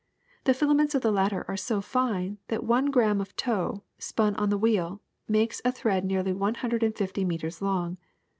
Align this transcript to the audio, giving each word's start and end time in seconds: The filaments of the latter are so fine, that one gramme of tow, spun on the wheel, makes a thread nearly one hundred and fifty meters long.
The 0.45 0.55
filaments 0.55 0.95
of 0.95 1.03
the 1.03 1.11
latter 1.11 1.45
are 1.47 1.55
so 1.55 1.79
fine, 1.79 2.39
that 2.47 2.63
one 2.63 2.87
gramme 2.87 3.21
of 3.21 3.35
tow, 3.35 3.83
spun 3.99 4.33
on 4.35 4.49
the 4.49 4.57
wheel, 4.57 4.99
makes 5.27 5.61
a 5.63 5.71
thread 5.71 6.05
nearly 6.05 6.33
one 6.33 6.55
hundred 6.55 6.81
and 6.81 6.95
fifty 6.97 7.23
meters 7.23 7.61
long. 7.61 7.99